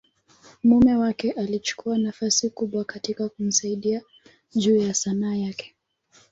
[0.63, 4.01] mume wake alichukua nafasi kubwa katika kumsaidia
[4.55, 5.75] juu ya Sanaa yake.